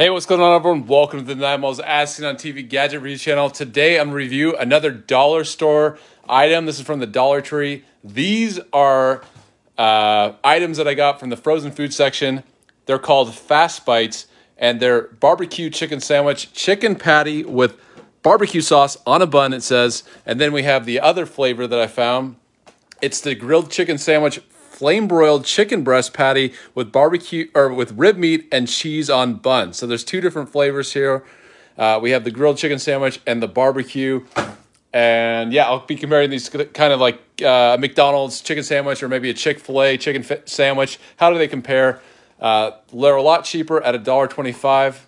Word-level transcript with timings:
Hey, 0.00 0.10
what's 0.10 0.26
going 0.26 0.40
on, 0.40 0.54
everyone? 0.54 0.86
Welcome 0.86 1.18
to 1.18 1.24
the 1.24 1.34
Nine 1.34 1.60
Miles 1.60 1.80
As 1.80 2.14
Seen 2.14 2.24
on 2.24 2.36
TV 2.36 2.68
Gadget 2.68 3.02
Review 3.02 3.18
channel. 3.18 3.50
Today, 3.50 3.98
I'm 3.98 4.12
review 4.12 4.56
another 4.56 4.92
dollar 4.92 5.42
store 5.42 5.98
item. 6.28 6.66
This 6.66 6.78
is 6.78 6.86
from 6.86 7.00
the 7.00 7.06
Dollar 7.08 7.40
Tree. 7.40 7.82
These 8.04 8.60
are 8.72 9.24
uh, 9.76 10.34
items 10.44 10.76
that 10.76 10.86
I 10.86 10.94
got 10.94 11.18
from 11.18 11.30
the 11.30 11.36
frozen 11.36 11.72
food 11.72 11.92
section. 11.92 12.44
They're 12.86 13.00
called 13.00 13.34
Fast 13.34 13.84
Bites, 13.84 14.28
and 14.56 14.78
they're 14.78 15.08
barbecue 15.08 15.68
chicken 15.68 15.98
sandwich, 15.98 16.52
chicken 16.52 16.94
patty 16.94 17.42
with 17.42 17.76
barbecue 18.22 18.60
sauce 18.60 18.98
on 19.04 19.20
a 19.20 19.26
bun. 19.26 19.52
It 19.52 19.64
says, 19.64 20.04
and 20.24 20.40
then 20.40 20.52
we 20.52 20.62
have 20.62 20.86
the 20.86 21.00
other 21.00 21.26
flavor 21.26 21.66
that 21.66 21.80
I 21.80 21.88
found. 21.88 22.36
It's 23.02 23.20
the 23.20 23.34
grilled 23.34 23.72
chicken 23.72 23.98
sandwich 23.98 24.40
flame 24.78 25.08
broiled 25.08 25.44
chicken 25.44 25.82
breast 25.82 26.14
patty 26.14 26.52
with 26.72 26.92
barbecue 26.92 27.48
or 27.52 27.74
with 27.74 27.90
rib 27.98 28.16
meat 28.16 28.46
and 28.52 28.68
cheese 28.68 29.10
on 29.10 29.34
bun. 29.34 29.72
So 29.72 29.88
there's 29.88 30.04
two 30.04 30.20
different 30.20 30.50
flavors 30.50 30.92
here. 30.92 31.24
Uh, 31.76 31.98
we 32.00 32.12
have 32.12 32.22
the 32.22 32.30
grilled 32.30 32.58
chicken 32.58 32.78
sandwich 32.78 33.20
and 33.26 33.42
the 33.42 33.48
barbecue. 33.48 34.24
And 34.92 35.52
yeah, 35.52 35.66
I'll 35.66 35.84
be 35.84 35.96
comparing 35.96 36.30
these 36.30 36.48
kind 36.48 36.92
of 36.92 37.00
like 37.00 37.20
uh, 37.42 37.74
a 37.76 37.78
McDonald's 37.78 38.40
chicken 38.40 38.62
sandwich 38.62 39.02
or 39.02 39.08
maybe 39.08 39.28
a 39.30 39.34
Chick 39.34 39.58
fil 39.58 39.82
A 39.82 39.96
chicken 39.96 40.24
sandwich. 40.46 41.00
How 41.16 41.32
do 41.32 41.38
they 41.38 41.48
compare? 41.48 42.00
Uh, 42.38 42.70
they're 42.92 43.16
a 43.16 43.22
lot 43.22 43.44
cheaper 43.44 43.82
at 43.82 43.96
$1.25. 43.96 45.00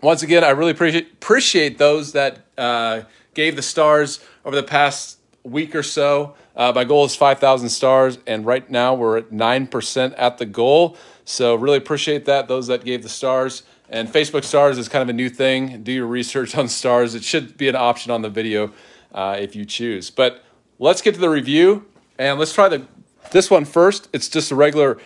Once 0.00 0.22
again, 0.22 0.44
I 0.44 0.50
really 0.50 0.70
appreciate, 0.70 1.12
appreciate 1.14 1.76
those 1.76 2.12
that 2.12 2.46
uh, 2.56 3.02
gave 3.34 3.56
the 3.56 3.62
stars 3.62 4.20
over 4.44 4.54
the 4.54 4.62
past 4.62 5.18
week 5.42 5.74
or 5.74 5.82
so. 5.82 6.34
Uh, 6.54 6.72
my 6.74 6.84
goal 6.84 7.04
is 7.04 7.14
5,000 7.16 7.68
stars, 7.68 8.18
and 8.26 8.46
right 8.46 8.68
now 8.70 8.94
we're 8.94 9.18
at 9.18 9.30
9% 9.30 10.14
at 10.16 10.38
the 10.38 10.46
goal. 10.46 10.96
So, 11.24 11.54
really 11.54 11.78
appreciate 11.78 12.24
that, 12.26 12.48
those 12.48 12.66
that 12.66 12.84
gave 12.84 13.02
the 13.02 13.08
stars. 13.08 13.62
And 13.88 14.08
Facebook 14.08 14.44
stars 14.44 14.78
is 14.78 14.88
kind 14.88 15.02
of 15.02 15.08
a 15.08 15.12
new 15.12 15.28
thing. 15.28 15.82
Do 15.82 15.92
your 15.92 16.06
research 16.06 16.56
on 16.56 16.68
stars. 16.68 17.14
It 17.14 17.24
should 17.24 17.56
be 17.56 17.68
an 17.68 17.76
option 17.76 18.10
on 18.10 18.22
the 18.22 18.30
video 18.30 18.72
uh, 19.12 19.36
if 19.38 19.54
you 19.54 19.64
choose. 19.64 20.10
But 20.10 20.42
let's 20.78 21.02
get 21.02 21.14
to 21.14 21.20
the 21.20 21.30
review, 21.30 21.86
and 22.18 22.38
let's 22.38 22.52
try 22.52 22.68
the 22.68 22.86
this 23.30 23.50
one 23.50 23.64
first. 23.64 24.08
It's 24.12 24.28
just 24.28 24.50
a 24.50 24.54
regular 24.54 24.98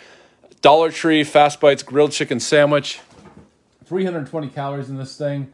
Dollar 0.62 0.90
Tree 0.90 1.22
Fast 1.22 1.60
Bites 1.60 1.82
grilled 1.82 2.12
chicken 2.12 2.40
sandwich. 2.40 3.00
320 3.84 4.48
calories 4.48 4.90
in 4.90 4.96
this 4.96 5.16
thing, 5.16 5.52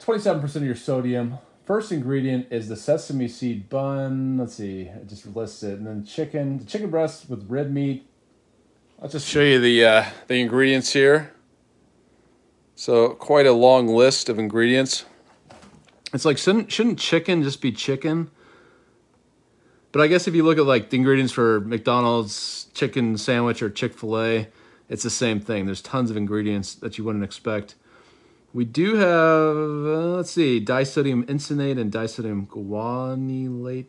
27% 0.00 0.56
of 0.56 0.62
your 0.62 0.74
sodium, 0.74 1.38
First 1.64 1.92
ingredient 1.92 2.48
is 2.50 2.68
the 2.68 2.76
sesame 2.76 3.26
seed 3.26 3.70
bun. 3.70 4.36
Let's 4.36 4.54
see, 4.54 4.82
it 4.82 5.08
just 5.08 5.26
lists 5.34 5.62
it, 5.62 5.78
and 5.78 5.86
then 5.86 6.04
chicken, 6.04 6.58
the 6.58 6.64
chicken 6.64 6.90
breast 6.90 7.30
with 7.30 7.48
red 7.48 7.72
meat. 7.72 8.06
I'll 9.02 9.08
just 9.08 9.26
show 9.26 9.40
you 9.40 9.58
the 9.58 9.84
uh, 9.84 10.04
the 10.26 10.40
ingredients 10.40 10.92
here. 10.92 11.32
So 12.74 13.10
quite 13.10 13.46
a 13.46 13.52
long 13.52 13.88
list 13.88 14.28
of 14.28 14.38
ingredients. 14.38 15.06
It's 16.12 16.26
like 16.26 16.36
shouldn't 16.36 16.70
shouldn't 16.70 16.98
chicken 16.98 17.42
just 17.42 17.62
be 17.62 17.72
chicken? 17.72 18.30
But 19.90 20.02
I 20.02 20.06
guess 20.08 20.28
if 20.28 20.34
you 20.34 20.42
look 20.42 20.58
at 20.58 20.66
like 20.66 20.90
the 20.90 20.98
ingredients 20.98 21.32
for 21.32 21.60
McDonald's 21.60 22.68
chicken 22.74 23.16
sandwich 23.16 23.62
or 23.62 23.70
Chick 23.70 23.94
Fil 23.94 24.20
A, 24.20 24.48
it's 24.90 25.02
the 25.02 25.10
same 25.10 25.40
thing. 25.40 25.64
There's 25.64 25.80
tons 25.80 26.10
of 26.10 26.16
ingredients 26.16 26.74
that 26.74 26.98
you 26.98 27.04
wouldn't 27.04 27.24
expect. 27.24 27.74
We 28.54 28.64
do 28.64 28.94
have, 28.94 29.56
uh, 29.56 30.16
let's 30.16 30.30
see, 30.30 30.64
disodium 30.64 31.24
inosinate 31.24 31.76
and 31.76 31.92
disodium 31.92 32.46
guanylate, 32.46 33.86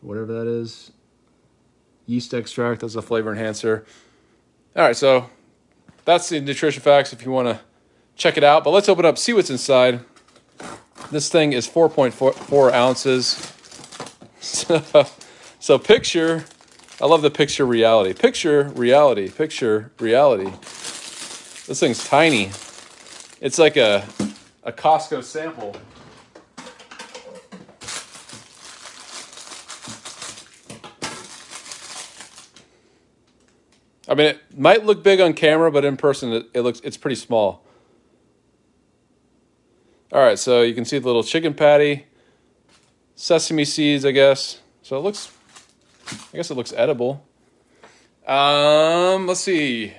whatever 0.00 0.32
that 0.32 0.48
is. 0.48 0.90
Yeast 2.04 2.34
extract, 2.34 2.80
that's 2.80 2.96
a 2.96 3.02
flavor 3.02 3.30
enhancer. 3.30 3.86
All 4.74 4.82
right, 4.82 4.96
so 4.96 5.30
that's 6.04 6.28
the 6.30 6.40
nutrition 6.40 6.82
facts 6.82 7.12
if 7.12 7.24
you 7.24 7.30
want 7.30 7.46
to 7.46 7.60
check 8.16 8.36
it 8.36 8.42
out. 8.42 8.64
But 8.64 8.70
let's 8.70 8.88
open 8.88 9.04
up, 9.04 9.16
see 9.16 9.32
what's 9.32 9.50
inside. 9.50 10.00
This 11.12 11.28
thing 11.28 11.52
is 11.52 11.68
4.4 11.68 12.72
ounces. 12.72 13.52
So, 14.40 14.82
so 15.60 15.78
picture, 15.78 16.44
I 17.00 17.06
love 17.06 17.22
the 17.22 17.30
picture 17.30 17.64
reality. 17.64 18.14
Picture 18.14 18.72
reality, 18.74 19.30
picture 19.30 19.92
reality. 20.00 20.50
This 21.68 21.78
thing's 21.78 22.04
tiny. 22.04 22.50
It's 23.40 23.58
like 23.58 23.76
a, 23.76 24.04
a 24.64 24.72
Costco 24.72 25.22
sample. 25.22 25.76
I 34.08 34.14
mean, 34.14 34.26
it 34.26 34.58
might 34.58 34.84
look 34.84 35.04
big 35.04 35.20
on 35.20 35.34
camera, 35.34 35.70
but 35.70 35.84
in 35.84 35.96
person, 35.96 36.32
it, 36.32 36.46
it 36.54 36.60
looks 36.62 36.80
it's 36.80 36.96
pretty 36.96 37.14
small. 37.14 37.64
All 40.10 40.20
right, 40.20 40.38
so 40.38 40.62
you 40.62 40.74
can 40.74 40.86
see 40.86 40.98
the 40.98 41.06
little 41.06 41.22
chicken 41.22 41.52
patty, 41.52 42.06
sesame 43.14 43.66
seeds, 43.66 44.06
I 44.06 44.12
guess. 44.12 44.60
So 44.82 44.96
it 44.96 45.00
looks, 45.00 45.30
I 46.32 46.38
guess 46.38 46.50
it 46.50 46.54
looks 46.54 46.72
edible. 46.72 47.26
Um, 48.26 49.26
let's 49.26 49.40
see. 49.40 49.92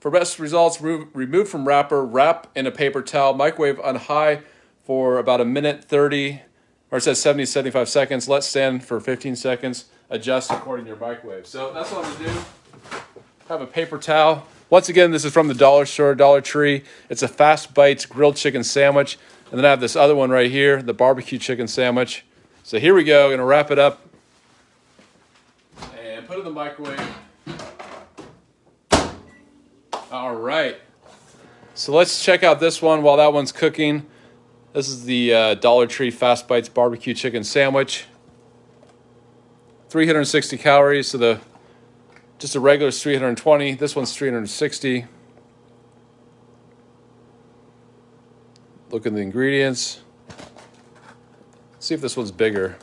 For 0.00 0.10
best 0.10 0.38
results, 0.38 0.80
re- 0.80 1.06
remove 1.12 1.48
from 1.50 1.68
wrapper, 1.68 2.04
wrap 2.04 2.46
in 2.56 2.66
a 2.66 2.70
paper 2.70 3.02
towel, 3.02 3.34
microwave 3.34 3.78
on 3.80 3.96
high 3.96 4.40
for 4.82 5.18
about 5.18 5.42
a 5.42 5.44
minute 5.44 5.84
30, 5.84 6.40
or 6.90 6.98
it 6.98 7.02
says 7.02 7.20
70 7.20 7.44
75 7.44 7.86
seconds. 7.86 8.26
Let 8.26 8.42
stand 8.42 8.82
for 8.82 8.98
15 8.98 9.36
seconds. 9.36 9.84
Adjust 10.08 10.50
according 10.50 10.86
to 10.86 10.88
your 10.88 10.98
microwave. 10.98 11.46
So 11.46 11.72
that's 11.74 11.92
what 11.92 12.06
I'm 12.06 12.16
to 12.16 12.24
do. 12.24 12.30
Have 13.48 13.60
a 13.60 13.66
paper 13.66 13.98
towel. 13.98 14.46
Once 14.70 14.88
again, 14.88 15.10
this 15.10 15.24
is 15.24 15.32
from 15.32 15.48
the 15.48 15.54
dollar 15.54 15.84
store, 15.84 16.14
Dollar 16.14 16.40
Tree. 16.40 16.82
It's 17.10 17.22
a 17.22 17.28
Fast 17.28 17.74
Bites 17.74 18.06
grilled 18.06 18.36
chicken 18.36 18.64
sandwich. 18.64 19.18
And 19.50 19.58
then 19.58 19.66
I 19.66 19.70
have 19.70 19.80
this 19.80 19.96
other 19.96 20.14
one 20.16 20.30
right 20.30 20.50
here, 20.50 20.80
the 20.80 20.94
barbecue 20.94 21.38
chicken 21.38 21.68
sandwich. 21.68 22.24
So 22.62 22.78
here 22.78 22.94
we 22.94 23.04
go. 23.04 23.36
To 23.36 23.44
wrap 23.44 23.70
it 23.70 23.78
up 23.78 24.00
and 26.00 26.26
put 26.26 26.36
it 26.36 26.40
in 26.40 26.44
the 26.44 26.50
microwave. 26.50 27.00
All 30.10 30.34
right. 30.34 30.76
So 31.74 31.92
let's 31.92 32.24
check 32.24 32.42
out 32.42 32.58
this 32.58 32.82
one 32.82 33.02
while 33.02 33.18
that 33.18 33.32
one's 33.32 33.52
cooking. 33.52 34.08
This 34.72 34.88
is 34.88 35.04
the 35.04 35.32
uh, 35.32 35.54
Dollar 35.54 35.86
Tree 35.86 36.10
Fast 36.10 36.48
Bites 36.48 36.68
barbecue 36.68 37.14
chicken 37.14 37.44
sandwich. 37.44 38.06
360 39.88 40.58
calories, 40.58 41.08
so 41.08 41.18
the 41.18 41.40
just 42.40 42.56
a 42.56 42.60
regular 42.60 42.88
is 42.88 43.00
320. 43.00 43.74
This 43.74 43.94
one's 43.94 44.12
360. 44.16 45.06
Look 48.90 49.06
at 49.06 49.14
the 49.14 49.20
ingredients. 49.20 50.00
see 51.78 51.94
if 51.94 52.00
this 52.00 52.16
one's 52.16 52.32
bigger. 52.32 52.76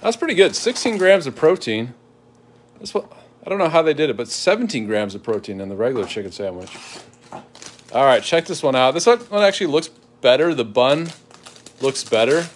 That's 0.00 0.16
pretty 0.16 0.34
good. 0.34 0.56
16 0.56 0.98
grams 0.98 1.28
of 1.28 1.36
protein. 1.36 1.94
This 2.80 2.92
one, 2.92 3.06
I 3.44 3.48
don't 3.48 3.58
know 3.58 3.68
how 3.68 3.82
they 3.82 3.94
did 3.94 4.10
it, 4.10 4.16
but 4.16 4.28
17 4.28 4.86
grams 4.86 5.14
of 5.14 5.22
protein 5.22 5.60
in 5.60 5.68
the 5.68 5.76
regular 5.76 6.04
chicken 6.04 6.30
sandwich. 6.30 6.76
All 7.92 8.04
right, 8.04 8.22
check 8.22 8.46
this 8.46 8.62
one 8.62 8.76
out. 8.76 8.92
This 8.92 9.06
one 9.06 9.20
actually 9.32 9.68
looks 9.68 9.88
better. 10.20 10.54
The 10.54 10.64
bun 10.64 11.08
looks 11.80 12.04
better. 12.04 12.46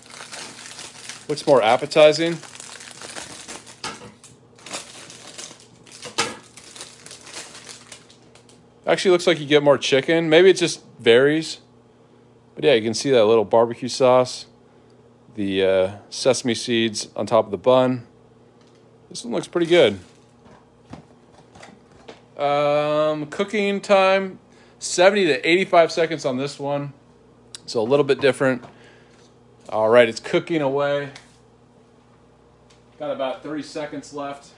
Looks 1.26 1.46
more 1.46 1.62
appetizing. 1.62 2.36
Actually 8.86 9.12
looks 9.12 9.26
like 9.26 9.40
you 9.40 9.46
get 9.46 9.62
more 9.62 9.78
chicken. 9.78 10.28
Maybe 10.28 10.50
it 10.50 10.58
just 10.58 10.84
varies. 10.98 11.58
But 12.54 12.64
yeah, 12.64 12.74
you 12.74 12.82
can 12.82 12.94
see 12.94 13.10
that 13.10 13.24
little 13.24 13.44
barbecue 13.44 13.88
sauce. 13.88 14.46
The 15.34 15.64
uh, 15.64 15.92
sesame 16.10 16.54
seeds 16.54 17.08
on 17.16 17.26
top 17.26 17.46
of 17.46 17.50
the 17.50 17.56
bun. 17.58 18.06
This 19.08 19.24
one 19.24 19.32
looks 19.32 19.48
pretty 19.48 19.66
good. 19.66 19.98
Um, 22.36 23.26
cooking 23.26 23.80
time 23.80 24.40
70 24.78 25.26
to 25.26 25.48
85 25.48 25.92
seconds 25.92 26.24
on 26.24 26.36
this 26.36 26.58
one. 26.58 26.92
So 27.66 27.80
a 27.80 27.82
little 27.82 28.04
bit 28.04 28.20
different. 28.20 28.64
All 29.68 29.88
right, 29.88 30.08
it's 30.08 30.20
cooking 30.20 30.60
away. 30.60 31.10
Got 32.98 33.10
about 33.10 33.42
30 33.42 33.62
seconds 33.62 34.12
left. 34.12 34.50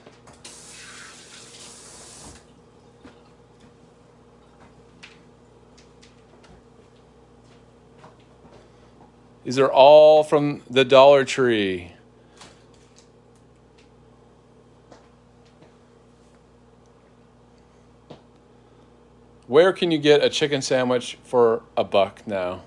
These 9.43 9.59
are 9.59 9.71
all 9.71 10.23
from 10.23 10.61
the 10.69 10.83
Dollar 10.83 11.23
Tree. 11.23 11.93
Where 19.57 19.73
can 19.73 19.89
you 19.89 19.97
get 19.97 20.23
a 20.23 20.29
chicken 20.29 20.61
sandwich 20.61 21.17
for 21.23 21.63
a 21.75 21.83
buck 21.83 22.27
now? 22.27 22.61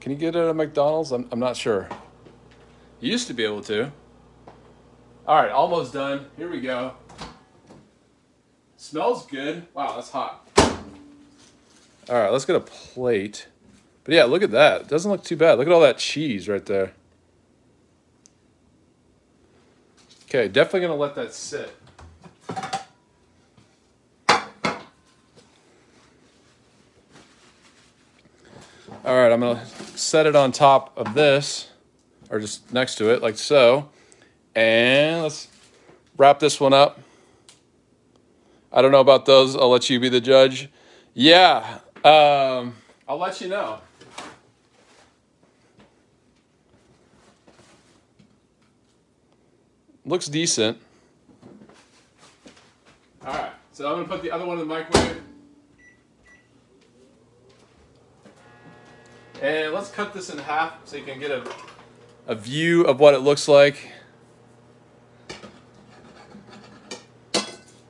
Can 0.00 0.12
you 0.12 0.16
get 0.16 0.36
it 0.36 0.48
at 0.48 0.54
McDonald's? 0.54 1.10
I'm, 1.10 1.26
I'm 1.32 1.40
not 1.40 1.56
sure. 1.56 1.88
You 3.00 3.10
used 3.10 3.26
to 3.26 3.34
be 3.34 3.42
able 3.42 3.62
to. 3.62 3.90
All 5.26 5.42
right, 5.42 5.50
almost 5.50 5.94
done. 5.94 6.26
Here 6.36 6.48
we 6.48 6.60
go. 6.60 6.94
Smells 8.76 9.26
good. 9.26 9.66
Wow, 9.74 9.96
that's 9.96 10.10
hot. 10.10 10.48
All 12.08 12.20
right, 12.20 12.30
let's 12.30 12.44
get 12.44 12.54
a 12.54 12.60
plate. 12.60 13.48
But 14.04 14.14
yeah, 14.14 14.22
look 14.22 14.44
at 14.44 14.52
that. 14.52 14.82
It 14.82 14.88
doesn't 14.88 15.10
look 15.10 15.24
too 15.24 15.34
bad. 15.34 15.58
Look 15.58 15.66
at 15.66 15.72
all 15.72 15.80
that 15.80 15.98
cheese 15.98 16.48
right 16.48 16.64
there. 16.64 16.92
Okay, 20.26 20.46
definitely 20.46 20.86
going 20.86 20.92
to 20.92 21.02
let 21.02 21.16
that 21.16 21.34
sit. 21.34 21.74
All 29.04 29.16
right, 29.16 29.32
I'm 29.32 29.40
to 29.40 29.66
set 29.96 30.26
it 30.26 30.36
on 30.36 30.52
top 30.52 30.96
of 30.96 31.12
this, 31.14 31.70
or 32.30 32.38
just 32.38 32.72
next 32.72 32.94
to 32.98 33.12
it, 33.12 33.20
like 33.20 33.36
so. 33.36 33.88
And 34.54 35.24
let's 35.24 35.48
wrap 36.16 36.38
this 36.38 36.60
one 36.60 36.72
up. 36.72 37.00
I 38.70 38.80
don't 38.80 38.92
know 38.92 39.00
about 39.00 39.26
those. 39.26 39.56
I'll 39.56 39.70
let 39.70 39.90
you 39.90 39.98
be 39.98 40.08
the 40.08 40.20
judge. 40.20 40.68
Yeah, 41.14 41.80
um, 42.04 42.76
I'll 43.08 43.18
let 43.18 43.40
you 43.40 43.48
know. 43.48 43.80
Looks 50.04 50.26
decent. 50.26 50.78
All 53.26 53.34
right, 53.34 53.50
so 53.72 53.88
I'm 53.88 53.96
gonna 53.96 54.06
put 54.06 54.22
the 54.22 54.30
other 54.30 54.46
one 54.46 54.60
in 54.60 54.68
the 54.68 54.74
microwave. 54.74 55.22
And 59.42 59.74
let's 59.74 59.90
cut 59.90 60.14
this 60.14 60.30
in 60.30 60.38
half 60.38 60.74
so 60.84 60.96
you 60.96 61.02
can 61.02 61.18
get 61.18 61.32
a, 61.32 61.44
a 62.28 62.36
view 62.36 62.82
of 62.84 63.00
what 63.00 63.12
it 63.12 63.18
looks 63.18 63.48
like. 63.48 63.90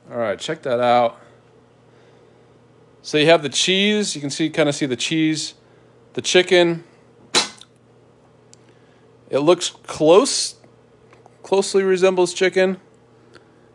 All 0.09 0.17
right, 0.17 0.39
check 0.39 0.63
that 0.63 0.79
out. 0.79 1.19
So 3.03 3.19
you 3.19 3.27
have 3.27 3.43
the 3.43 3.49
cheese. 3.49 4.15
You 4.15 4.21
can 4.21 4.31
see, 4.31 4.49
kind 4.49 4.67
of 4.67 4.73
see 4.73 4.87
the 4.87 4.95
cheese, 4.95 5.53
the 6.13 6.23
chicken. 6.23 6.85
It 9.29 9.39
looks 9.39 9.69
close, 9.69 10.55
closely 11.43 11.83
resembles 11.83 12.33
chicken. 12.33 12.77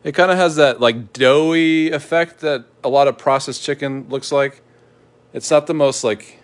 It 0.02 0.16
kind 0.16 0.32
of 0.32 0.36
has 0.36 0.56
that 0.56 0.80
like 0.80 1.12
doughy 1.12 1.92
effect 1.92 2.40
that 2.40 2.64
a 2.82 2.88
lot 2.88 3.06
of 3.06 3.18
processed 3.18 3.62
chicken 3.62 4.08
looks 4.08 4.32
like. 4.32 4.62
It's 5.32 5.48
not 5.48 5.68
the 5.68 5.74
most 5.74 6.02
like 6.02 6.37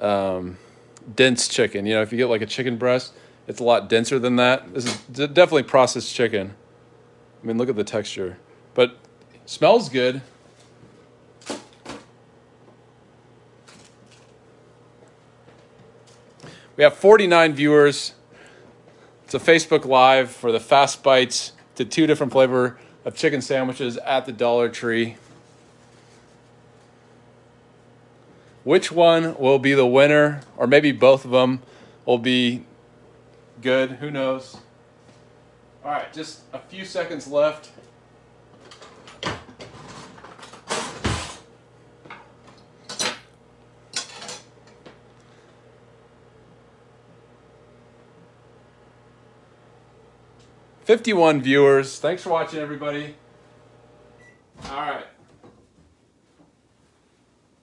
um, 0.00 0.58
dense 1.14 1.48
chicken. 1.48 1.86
You 1.86 1.94
know, 1.94 2.02
if 2.02 2.12
you 2.12 2.18
get 2.18 2.26
like 2.26 2.42
a 2.42 2.46
chicken 2.46 2.76
breast, 2.76 3.12
it's 3.46 3.60
a 3.60 3.64
lot 3.64 3.88
denser 3.88 4.18
than 4.18 4.36
that. 4.36 4.74
This 4.74 4.86
is 4.86 4.96
definitely 5.08 5.62
processed 5.64 6.14
chicken. 6.14 6.54
I 7.42 7.46
mean, 7.46 7.58
look 7.58 7.68
at 7.68 7.76
the 7.76 7.84
texture. 7.84 8.38
But 8.74 8.96
smells 9.44 9.88
good. 9.88 10.22
We 16.76 16.84
have 16.84 16.94
49 16.94 17.54
viewers. 17.54 18.12
It's 19.24 19.34
a 19.34 19.38
Facebook 19.38 19.86
Live 19.86 20.30
for 20.30 20.52
the 20.52 20.60
Fast 20.60 21.02
Bites 21.02 21.52
to 21.76 21.84
two 21.84 22.06
different 22.06 22.32
flavor 22.32 22.78
of 23.04 23.14
chicken 23.14 23.40
sandwiches 23.40 23.96
at 23.98 24.26
the 24.26 24.32
Dollar 24.32 24.68
Tree. 24.68 25.16
Which 28.66 28.90
one 28.90 29.36
will 29.38 29.60
be 29.60 29.74
the 29.74 29.86
winner, 29.86 30.40
or 30.56 30.66
maybe 30.66 30.90
both 30.90 31.24
of 31.24 31.30
them 31.30 31.62
will 32.04 32.18
be 32.18 32.64
good? 33.62 33.92
Who 33.92 34.10
knows? 34.10 34.56
All 35.84 35.92
right, 35.92 36.12
just 36.12 36.40
a 36.52 36.58
few 36.58 36.84
seconds 36.84 37.28
left. 37.28 37.70
51 50.82 51.40
viewers. 51.40 52.00
Thanks 52.00 52.24
for 52.24 52.30
watching, 52.30 52.58
everybody. 52.58 53.14
All 54.68 54.80
right. 54.80 55.06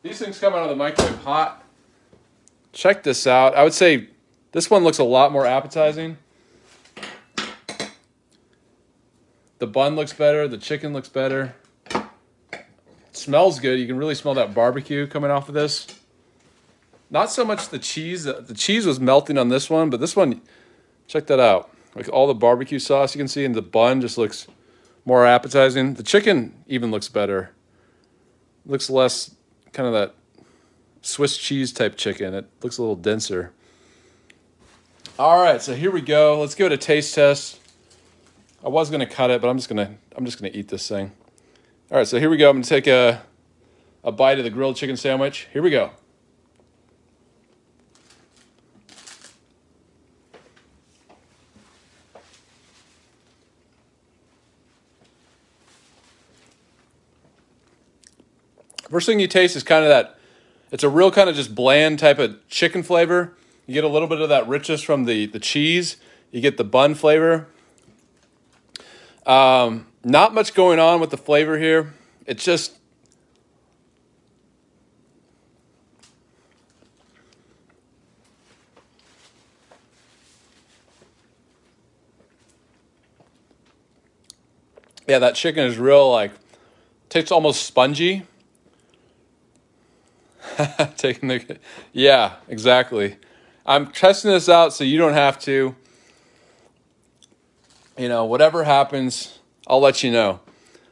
These 0.04 0.20
things 0.20 0.38
come 0.38 0.54
out 0.54 0.64
of 0.64 0.70
the 0.70 0.76
microwave 0.76 1.18
hot. 1.24 1.64
Check 2.74 3.04
this 3.04 3.26
out. 3.26 3.56
I 3.56 3.64
would 3.64 3.74
say 3.74 4.10
this 4.52 4.70
one 4.70 4.84
looks 4.84 5.00
a 5.00 5.04
lot 5.04 5.32
more 5.32 5.46
appetizing. 5.46 6.18
The 9.60 9.68
bun 9.68 9.96
looks 9.96 10.12
better. 10.12 10.46
The 10.46 10.58
chicken 10.58 10.92
looks 10.92 11.08
better. 11.08 11.56
It 11.90 12.66
smells 13.14 13.62
good. 13.62 13.80
You 13.80 13.88
can 13.88 13.96
really 13.96 14.14
smell 14.14 14.34
that 14.34 14.54
barbecue 14.54 15.08
coming 15.08 15.32
off 15.32 15.48
of 15.48 15.56
this. 15.56 15.88
Not 17.10 17.32
so 17.32 17.46
much 17.46 17.70
the 17.70 17.80
cheese. 17.80 18.26
The 18.26 18.56
cheese 18.58 18.86
was 18.86 19.00
melting 19.00 19.38
on 19.38 19.48
this 19.48 19.70
one, 19.70 19.90
but 19.90 20.02
this 20.02 20.18
one, 20.18 20.42
check 21.08 21.28
that 21.28 21.40
out. 21.40 21.70
Like 21.96 22.10
all 22.10 22.28
the 22.28 22.34
barbecue 22.34 22.80
sauce 22.80 23.16
you 23.16 23.20
can 23.20 23.30
see, 23.30 23.46
and 23.46 23.56
the 23.56 23.62
bun 23.62 24.02
just 24.02 24.18
looks 24.18 24.48
more 25.06 25.26
appetizing. 25.26 25.94
The 25.94 26.04
chicken 26.04 26.62
even 26.68 26.92
looks 26.92 27.08
better. 27.08 27.52
looks 28.66 28.90
less 28.90 29.36
kind 29.74 29.88
of 29.88 29.94
that 29.94 30.16
Swiss 31.02 31.38
cheese 31.38 31.74
type 31.74 31.98
chicken. 31.98 32.34
It 32.34 32.48
looks 32.62 32.78
a 32.78 32.82
little 32.82 32.96
denser. 32.96 33.52
All 35.20 35.42
right, 35.44 35.62
so 35.62 35.76
here 35.76 35.92
we 35.92 36.02
go. 36.02 36.40
Let's 36.40 36.56
give 36.56 36.68
it 36.68 36.72
a 36.72 36.78
taste 36.78 37.14
test. 37.14 37.60
I 38.64 38.70
was 38.70 38.90
gonna 38.90 39.06
cut 39.06 39.30
it, 39.30 39.42
but 39.42 39.50
I'm 39.50 39.58
just 39.58 39.70
gonna 39.70 39.96
I'm 40.16 40.26
just 40.26 40.40
gonna 40.40 40.52
eat 40.54 40.70
this 40.70 40.88
thing. 40.88 41.12
All 41.92 41.98
right, 41.98 42.08
so 42.08 42.20
here 42.20 42.30
we 42.30 42.38
go. 42.38 42.50
I'm 42.50 42.58
gonna 42.58 42.66
take 42.66 42.88
a 42.88 43.22
a 44.04 44.12
bite 44.12 44.38
of 44.38 44.44
the 44.44 44.50
grilled 44.50 44.76
chicken 44.76 44.98
sandwich. 44.98 45.48
Here 45.52 45.62
we 45.62 45.70
go. 45.70 45.92
First 58.94 59.08
thing 59.08 59.20
you 59.20 59.28
taste 59.28 59.56
is 59.56 59.64
kind 59.64 59.84
of 59.84 59.90
that, 59.90 60.20
it's 60.72 60.84
a 60.84 60.90
real 60.90 61.10
kind 61.10 61.28
of 61.28 61.36
just 61.36 61.56
bland 61.56 61.98
type 61.98 62.20
of 62.20 62.48
chicken 62.48 62.84
flavor. 62.84 63.34
You 63.66 63.74
get 63.74 63.84
a 63.84 63.88
little 63.88 64.08
bit 64.08 64.22
of 64.22 64.30
that 64.30 64.48
richness 64.48 64.84
from 64.84 65.06
the, 65.06 65.26
the 65.26 65.40
cheese. 65.40 65.98
You 66.30 66.42
get 66.42 66.58
the 66.58 66.64
bun 66.64 66.94
flavor. 66.94 67.48
Um, 69.26 69.88
not 70.04 70.36
much 70.36 70.54
going 70.54 70.78
on 70.78 71.00
with 71.00 71.10
the 71.10 71.18
flavor 71.18 71.58
here. 71.58 71.96
It's 72.28 72.46
just 72.46 72.78
yeah, 85.08 85.18
that 85.18 85.34
chicken 85.34 85.66
is 85.66 85.80
real 85.80 86.12
like 86.12 86.34
tastes 87.10 87.32
almost 87.32 87.64
spongy. 87.64 88.28
Taking 90.98 91.30
the, 91.30 91.58
yeah, 91.92 92.36
exactly. 92.48 93.18
I'm 93.66 93.92
testing 93.92 94.32
this 94.32 94.50
out 94.50 94.74
so 94.74 94.84
you 94.84 94.98
don't 94.98 95.14
have 95.14 95.40
to. 95.42 95.76
You 97.98 98.10
know, 98.10 98.26
whatever 98.26 98.64
happens, 98.64 99.40
I'll 99.68 99.80
let 99.80 100.04
you 100.04 100.12
know. 100.12 100.40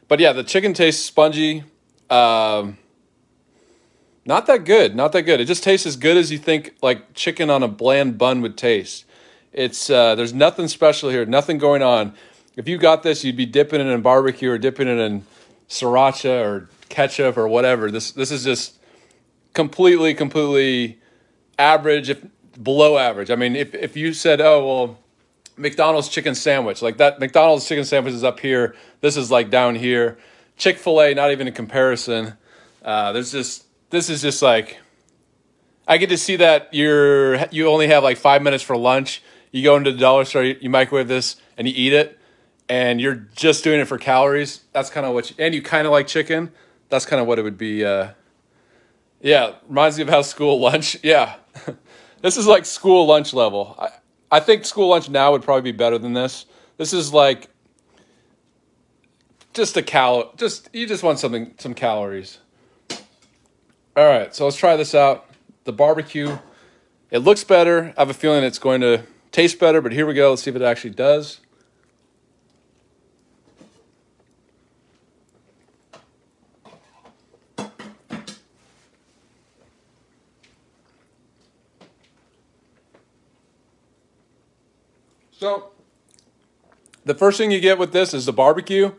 But 0.08 0.20
yeah, 0.20 0.32
the 0.32 0.44
chicken 0.44 0.72
tastes 0.72 1.04
spongy. 1.04 1.64
Um, 2.08 2.78
not 4.24 4.46
that 4.46 4.64
good. 4.64 4.94
Not 4.94 5.12
that 5.12 5.22
good. 5.22 5.40
It 5.40 5.46
just 5.46 5.64
tastes 5.64 5.86
as 5.86 5.96
good 5.96 6.16
as 6.16 6.30
you 6.30 6.38
think 6.38 6.76
like 6.82 7.14
chicken 7.14 7.50
on 7.50 7.62
a 7.62 7.68
bland 7.68 8.18
bun 8.18 8.40
would 8.42 8.56
taste. 8.56 9.04
It's 9.52 9.90
uh, 9.90 10.14
there's 10.14 10.32
nothing 10.32 10.68
special 10.68 11.10
here. 11.10 11.26
Nothing 11.26 11.58
going 11.58 11.82
on. 11.82 12.14
If 12.56 12.68
you 12.68 12.78
got 12.78 13.02
this, 13.02 13.24
you'd 13.24 13.36
be 13.36 13.46
dipping 13.46 13.80
it 13.80 13.86
in 13.86 14.00
barbecue 14.02 14.50
or 14.50 14.58
dipping 14.58 14.88
it 14.88 14.98
in 14.98 15.24
sriracha 15.68 16.44
or 16.44 16.68
ketchup 16.88 17.36
or 17.36 17.48
whatever. 17.48 17.90
This 17.90 18.12
this 18.12 18.30
is 18.30 18.44
just 18.44 18.78
completely, 19.52 20.14
completely 20.14 21.00
average, 21.58 22.10
if 22.10 22.24
below 22.62 22.98
average. 22.98 23.30
I 23.30 23.36
mean, 23.36 23.56
if, 23.56 23.74
if 23.74 23.96
you 23.96 24.12
said, 24.12 24.40
oh, 24.40 24.66
well, 24.66 24.98
McDonald's 25.56 26.08
chicken 26.08 26.34
sandwich, 26.34 26.82
like 26.82 26.98
that, 26.98 27.20
McDonald's 27.20 27.66
chicken 27.66 27.84
sandwich 27.84 28.14
is 28.14 28.24
up 28.24 28.40
here. 28.40 28.74
This 29.00 29.16
is 29.16 29.30
like 29.30 29.50
down 29.50 29.74
here. 29.74 30.18
Chick 30.56 30.78
fil 30.78 31.00
A, 31.00 31.14
not 31.14 31.30
even 31.30 31.48
a 31.48 31.52
comparison. 31.52 32.34
Uh, 32.84 33.12
there's 33.12 33.32
just, 33.32 33.64
this 33.90 34.08
is 34.08 34.22
just 34.22 34.42
like, 34.42 34.78
I 35.86 35.96
get 35.96 36.10
to 36.10 36.18
see 36.18 36.36
that 36.36 36.68
you're, 36.72 37.46
you 37.50 37.68
only 37.68 37.88
have 37.88 38.02
like 38.02 38.16
five 38.16 38.42
minutes 38.42 38.62
for 38.62 38.76
lunch. 38.76 39.22
You 39.50 39.62
go 39.62 39.76
into 39.76 39.92
the 39.92 39.98
dollar 39.98 40.24
store, 40.24 40.44
you 40.44 40.70
microwave 40.70 41.08
this, 41.08 41.36
and 41.58 41.68
you 41.68 41.74
eat 41.76 41.92
it, 41.92 42.18
and 42.68 43.00
you're 43.00 43.26
just 43.34 43.64
doing 43.64 43.80
it 43.80 43.86
for 43.86 43.98
calories. 43.98 44.62
That's 44.72 44.88
kind 44.88 45.04
of 45.04 45.12
what, 45.12 45.30
you, 45.30 45.36
and 45.38 45.54
you 45.54 45.60
kind 45.60 45.86
of 45.86 45.92
like 45.92 46.06
chicken. 46.06 46.52
That's 46.88 47.04
kind 47.04 47.20
of 47.20 47.26
what 47.26 47.38
it 47.38 47.42
would 47.42 47.58
be. 47.58 47.84
Uh, 47.84 48.12
yeah, 49.22 49.54
reminds 49.68 49.96
me 49.96 50.02
of 50.02 50.08
how 50.08 50.22
school 50.22 50.60
lunch. 50.60 50.96
Yeah, 51.02 51.36
this 52.20 52.36
is 52.36 52.46
like 52.46 52.66
school 52.66 53.06
lunch 53.06 53.32
level. 53.32 53.76
I, 53.78 53.88
I 54.36 54.40
think 54.40 54.64
school 54.64 54.88
lunch 54.88 55.08
now 55.08 55.32
would 55.32 55.42
probably 55.42 55.72
be 55.72 55.76
better 55.76 55.96
than 55.96 56.12
this. 56.12 56.46
This 56.76 56.92
is 56.92 57.12
like 57.12 57.48
just 59.54 59.76
a 59.76 59.82
cal 59.82 60.32
just 60.36 60.68
you 60.72 60.86
just 60.86 61.02
want 61.02 61.20
something 61.20 61.54
some 61.58 61.72
calories. 61.72 62.38
All 63.96 64.06
right, 64.06 64.34
so 64.34 64.44
let's 64.44 64.56
try 64.56 64.76
this 64.76 64.94
out. 64.94 65.26
The 65.64 65.72
barbecue. 65.72 66.38
It 67.10 67.18
looks 67.18 67.44
better. 67.44 67.92
I 67.96 68.00
have 68.00 68.10
a 68.10 68.14
feeling 68.14 68.42
it's 68.42 68.58
going 68.58 68.80
to 68.80 69.04
taste 69.30 69.60
better, 69.60 69.82
but 69.82 69.92
here 69.92 70.06
we 70.06 70.14
go. 70.14 70.30
Let's 70.30 70.42
see 70.42 70.50
if 70.50 70.56
it 70.56 70.62
actually 70.62 70.94
does. 70.94 71.40
So, 85.42 85.70
the 87.04 87.16
first 87.16 87.36
thing 87.36 87.50
you 87.50 87.58
get 87.58 87.76
with 87.76 87.90
this 87.90 88.14
is 88.14 88.26
the 88.26 88.32
barbecue. 88.32 88.92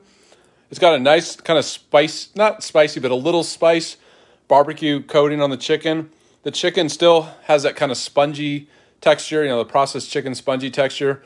It's 0.69 0.77
got 0.77 0.93
a 0.93 0.99
nice 0.99 1.37
kind 1.37 1.57
of 1.57 1.63
spice, 1.63 2.35
not 2.35 2.63
spicy, 2.63 2.99
but 2.99 3.11
a 3.11 3.15
little 3.15 3.45
spice 3.45 3.95
barbecue 4.49 5.01
coating 5.01 5.41
on 5.41 5.51
the 5.51 5.55
chicken. 5.55 6.09
The 6.41 6.51
chicken 6.51 6.89
still 6.89 7.29
has 7.43 7.63
that 7.63 7.77
kind 7.77 7.93
of 7.93 7.97
spongy 7.97 8.67
texture, 8.99 9.43
you 9.43 9.51
know, 9.51 9.57
the 9.59 9.63
processed 9.63 10.11
chicken 10.11 10.35
spongy 10.35 10.69
texture. 10.69 11.23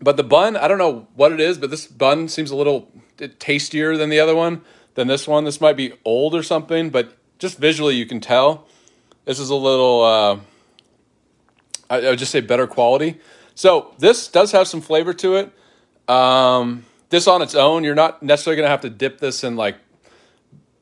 But 0.00 0.16
the 0.16 0.24
bun, 0.24 0.56
I 0.56 0.68
don't 0.68 0.78
know 0.78 1.06
what 1.14 1.30
it 1.30 1.38
is, 1.38 1.58
but 1.58 1.68
this 1.68 1.86
bun 1.86 2.28
seems 2.28 2.50
a 2.50 2.56
little 2.56 2.90
tastier 3.38 3.98
than 3.98 4.08
the 4.08 4.20
other 4.20 4.34
one, 4.34 4.62
than 4.94 5.06
this 5.06 5.28
one. 5.28 5.44
This 5.44 5.60
might 5.60 5.76
be 5.76 5.92
old 6.06 6.34
or 6.34 6.42
something, 6.42 6.88
but 6.88 7.18
just 7.38 7.58
visually 7.58 7.96
you 7.96 8.06
can 8.06 8.22
tell. 8.22 8.66
This 9.26 9.38
is 9.38 9.50
a 9.50 9.54
little, 9.54 10.02
uh, 10.02 10.38
I, 11.90 12.00
would 12.08 12.18
just 12.18 12.32
say 12.32 12.40
better 12.40 12.66
quality. 12.66 13.20
So 13.54 13.94
this 13.98 14.28
does 14.28 14.52
have 14.52 14.68
some 14.68 14.80
flavor 14.80 15.12
to 15.14 15.36
it. 15.36 15.52
Um, 16.08 16.84
this 17.10 17.26
on 17.26 17.42
its 17.42 17.54
own, 17.54 17.84
you're 17.84 17.94
not 17.94 18.22
necessarily 18.22 18.56
going 18.56 18.66
to 18.66 18.70
have 18.70 18.80
to 18.82 18.90
dip 18.90 19.18
this 19.18 19.44
in 19.44 19.56
like 19.56 19.76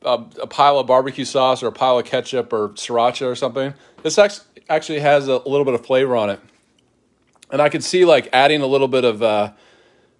a, 0.03 0.23
a, 0.41 0.47
pile 0.47 0.79
of 0.79 0.87
barbecue 0.87 1.25
sauce 1.25 1.61
or 1.61 1.67
a 1.67 1.71
pile 1.71 1.99
of 1.99 2.05
ketchup 2.05 2.51
or 2.53 2.69
sriracha 2.69 3.25
or 3.25 3.35
something. 3.35 3.73
This 4.01 4.17
actually 4.69 4.99
has 4.99 5.27
a 5.27 5.37
little 5.37 5.65
bit 5.65 5.73
of 5.73 5.85
flavor 5.85 6.15
on 6.15 6.29
it. 6.29 6.39
And 7.51 7.61
I 7.61 7.69
could 7.69 7.83
see 7.83 8.05
like 8.05 8.29
adding 8.33 8.61
a 8.61 8.65
little 8.65 8.87
bit 8.87 9.03
of, 9.03 9.21
uh, 9.21 9.51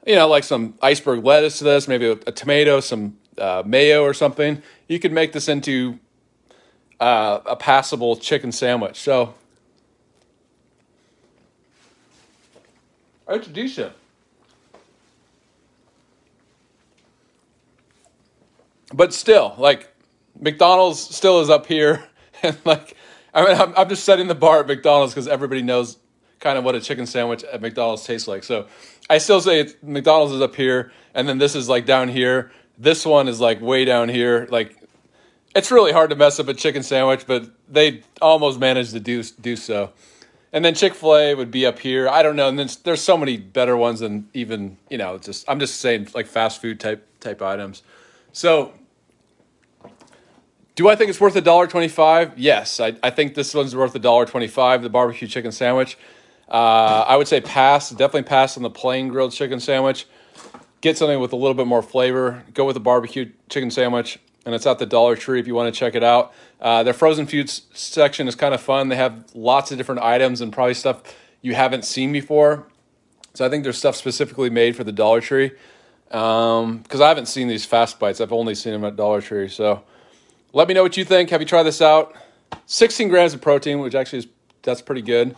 you 0.05 0.15
know, 0.15 0.27
like 0.27 0.43
some 0.43 0.75
iceberg 0.81 1.23
lettuce 1.23 1.59
to 1.59 1.63
this, 1.63 1.87
maybe 1.87 2.07
a, 2.07 2.11
a 2.11 2.31
tomato, 2.31 2.79
some 2.79 3.17
uh, 3.37 3.63
mayo 3.65 4.03
or 4.03 4.13
something. 4.13 4.61
You 4.87 4.99
could 4.99 5.13
make 5.13 5.31
this 5.31 5.47
into 5.47 5.99
uh, 6.99 7.39
a 7.45 7.55
passable 7.55 8.17
chicken 8.17 8.51
sandwich. 8.51 8.99
So 8.99 9.33
it's 13.33 13.47
decent. 13.47 13.93
but 18.93 19.13
still, 19.13 19.55
like 19.57 19.93
McDonald's 20.39 20.99
still 20.99 21.41
is 21.41 21.49
up 21.49 21.65
here, 21.65 22.03
and 22.43 22.57
like 22.65 22.95
I 23.33 23.45
mean, 23.45 23.59
I'm, 23.59 23.73
I'm 23.77 23.89
just 23.89 24.03
setting 24.03 24.27
the 24.27 24.35
bar 24.35 24.61
at 24.61 24.67
McDonald's 24.67 25.13
because 25.13 25.27
everybody 25.27 25.61
knows 25.61 25.97
kind 26.39 26.57
of 26.57 26.63
what 26.63 26.75
a 26.75 26.81
chicken 26.81 27.05
sandwich 27.05 27.43
at 27.43 27.61
McDonald's 27.61 28.03
tastes 28.03 28.27
like. 28.27 28.43
So 28.43 28.67
I 29.09 29.19
still 29.19 29.41
say 29.41 29.69
McDonald's 29.81 30.33
is 30.33 30.41
up 30.41 30.55
here, 30.55 30.91
and 31.13 31.27
then 31.27 31.37
this 31.37 31.55
is 31.55 31.69
like 31.69 31.85
down 31.85 32.09
here. 32.09 32.51
This 32.77 33.05
one 33.05 33.27
is 33.27 33.39
like 33.39 33.61
way 33.61 33.85
down 33.85 34.09
here. 34.09 34.47
Like 34.49 34.75
it's 35.55 35.71
really 35.71 35.91
hard 35.91 36.09
to 36.09 36.15
mess 36.15 36.39
up 36.39 36.47
a 36.47 36.53
chicken 36.53 36.83
sandwich, 36.83 37.25
but 37.27 37.49
they 37.69 38.01
almost 38.21 38.59
managed 38.59 38.91
to 38.91 38.99
do 38.99 39.23
do 39.23 39.55
so. 39.55 39.91
And 40.53 40.65
then 40.65 40.75
Chick 40.75 40.93
Fil 40.93 41.15
A 41.15 41.33
would 41.33 41.49
be 41.49 41.65
up 41.65 41.79
here. 41.79 42.09
I 42.09 42.23
don't 42.23 42.35
know. 42.35 42.49
And 42.49 42.59
then 42.59 42.69
there's 42.83 43.01
so 43.01 43.15
many 43.15 43.37
better 43.37 43.77
ones 43.77 44.01
than 44.01 44.27
even 44.33 44.77
you 44.89 44.97
know. 44.97 45.17
Just 45.17 45.49
I'm 45.49 45.59
just 45.59 45.79
saying 45.79 46.09
like 46.13 46.27
fast 46.27 46.61
food 46.61 46.79
type 46.79 47.07
type 47.19 47.41
items. 47.41 47.83
So 48.33 48.73
do 50.75 50.89
I 50.89 50.95
think 50.95 51.09
it's 51.09 51.21
worth 51.21 51.35
a 51.35 51.41
dollar 51.41 51.67
twenty-five? 51.67 52.37
Yes, 52.37 52.79
I, 52.79 52.95
I 53.01 53.11
think 53.11 53.35
this 53.35 53.53
one's 53.53 53.75
worth 53.75 53.95
a 53.95 53.99
dollar 53.99 54.25
twenty-five. 54.25 54.81
The 54.81 54.89
barbecue 54.89 55.27
chicken 55.27 55.51
sandwich. 55.51 55.97
Uh, 56.49 57.05
I 57.07 57.15
would 57.15 57.29
say 57.29 57.39
pass. 57.39 57.89
Definitely 57.89 58.23
pass 58.23 58.57
on 58.57 58.63
the 58.63 58.69
plain 58.69 59.07
grilled 59.07 59.31
chicken 59.31 59.61
sandwich. 59.61 60.05
Get 60.81 60.97
something 60.97 61.19
with 61.19 61.31
a 61.31 61.37
little 61.37 61.53
bit 61.53 61.67
more 61.67 61.81
flavor. 61.81 62.43
Go 62.53 62.65
with 62.65 62.73
the 62.73 62.81
barbecue 62.81 63.31
chicken 63.49 63.71
sandwich, 63.71 64.19
and 64.45 64.55
it's 64.55 64.65
at 64.65 64.79
the 64.79 64.85
Dollar 64.85 65.15
Tree 65.15 65.39
if 65.39 65.47
you 65.47 65.55
want 65.55 65.73
to 65.73 65.77
check 65.77 65.95
it 65.95 66.03
out. 66.03 66.33
Uh, 66.59 66.83
their 66.83 66.93
frozen 66.93 67.25
foods 67.25 67.63
section 67.73 68.27
is 68.27 68.35
kind 68.35 68.53
of 68.53 68.61
fun. 68.61 68.89
They 68.89 68.95
have 68.95 69.25
lots 69.33 69.71
of 69.71 69.77
different 69.77 70.01
items 70.01 70.41
and 70.41 70.51
probably 70.51 70.73
stuff 70.73 71.01
you 71.41 71.55
haven't 71.55 71.85
seen 71.85 72.11
before. 72.11 72.67
So 73.33 73.45
I 73.45 73.49
think 73.49 73.63
there's 73.63 73.77
stuff 73.77 73.95
specifically 73.95 74.49
made 74.49 74.75
for 74.75 74.83
the 74.83 74.91
Dollar 74.91 75.21
Tree. 75.21 75.51
Because 76.07 76.63
um, 76.63 77.01
I 77.01 77.07
haven't 77.07 77.27
seen 77.27 77.47
these 77.47 77.65
fast 77.65 77.99
bites, 77.99 78.19
I've 78.19 78.33
only 78.33 78.55
seen 78.55 78.73
them 78.73 78.83
at 78.83 78.95
Dollar 78.95 79.21
Tree. 79.21 79.47
So 79.47 79.83
let 80.53 80.67
me 80.67 80.73
know 80.73 80.83
what 80.83 80.97
you 80.97 81.05
think. 81.05 81.29
Have 81.29 81.39
you 81.39 81.47
tried 81.47 81.63
this 81.63 81.81
out? 81.81 82.15
16 82.65 83.07
grams 83.07 83.33
of 83.33 83.41
protein, 83.41 83.79
which 83.79 83.95
actually 83.95 84.19
is 84.19 84.27
that's 84.63 84.81
pretty 84.81 85.01
good. 85.01 85.35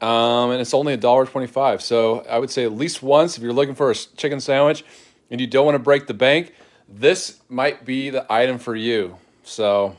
Um, 0.00 0.50
and 0.50 0.60
it's 0.60 0.74
only 0.74 0.92
a 0.92 0.96
dollar 0.96 1.24
twenty-five. 1.24 1.80
So 1.82 2.20
I 2.28 2.38
would 2.38 2.50
say 2.50 2.64
at 2.64 2.72
least 2.72 3.02
once 3.02 3.36
if 3.36 3.42
you're 3.42 3.52
looking 3.52 3.74
for 3.74 3.90
a 3.90 3.94
chicken 3.94 4.40
sandwich 4.40 4.84
and 5.30 5.40
you 5.40 5.46
don't 5.46 5.64
want 5.64 5.74
to 5.74 5.80
break 5.80 6.06
the 6.06 6.14
bank, 6.14 6.52
this 6.88 7.40
might 7.48 7.84
be 7.84 8.10
the 8.10 8.30
item 8.32 8.58
for 8.58 8.74
you. 8.74 9.16
So 9.44 9.96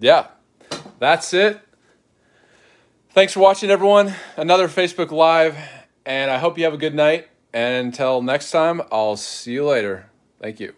yeah, 0.00 0.28
that's 0.98 1.32
it. 1.34 1.60
Thanks 3.10 3.32
for 3.32 3.40
watching, 3.40 3.70
everyone. 3.70 4.14
Another 4.36 4.68
Facebook 4.68 5.10
Live, 5.10 5.56
and 6.06 6.30
I 6.30 6.38
hope 6.38 6.56
you 6.58 6.64
have 6.64 6.74
a 6.74 6.78
good 6.78 6.94
night. 6.94 7.28
And 7.52 7.86
until 7.86 8.22
next 8.22 8.50
time, 8.50 8.82
I'll 8.92 9.16
see 9.16 9.52
you 9.52 9.64
later. 9.66 10.10
Thank 10.40 10.60
you. 10.60 10.74